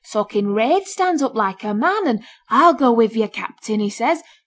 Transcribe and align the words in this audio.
So 0.03 0.23
Kinraid 0.23 0.85
stands 0.87 1.21
up 1.21 1.35
like 1.35 1.63
a 1.63 1.75
man, 1.75 2.07
an' 2.07 2.23
"I'll 2.49 2.73
go 2.73 2.91
with 2.91 3.15
yo', 3.15 3.27
captain," 3.27 3.79
he 3.79 3.91
says. 3.91 4.23